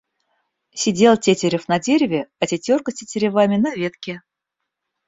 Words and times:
Сидел 0.73 1.15
тетерев 1.15 1.67
на 1.67 1.77
дереве, 1.79 2.27
а 2.39 2.47
тетерка 2.47 2.89
с 2.89 2.95
тетеревами 2.95 3.57
на 3.57 3.71
ветке. 3.75 4.23